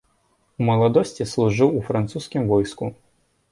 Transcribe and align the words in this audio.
У 0.59 0.65
маладосці 0.69 1.27
служыў 1.33 1.69
у 1.83 1.85
французскім 1.91 2.51
войску. 2.55 2.93